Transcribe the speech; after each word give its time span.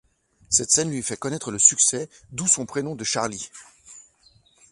Cette 0.49 0.71
scène 0.71 0.89
lui 0.89 1.03
fait 1.03 1.15
connaître 1.15 1.51
le 1.51 1.59
succès, 1.59 2.09
d'où 2.31 2.47
son 2.47 2.65
prénom 2.65 2.95
de 2.95 3.03
Charlie. 3.03 3.51